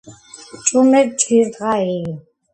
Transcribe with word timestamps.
ჭუმე 0.65 1.01
ჯგირ 1.19 1.45
დღა 1.53 1.73
იი 1.95 2.03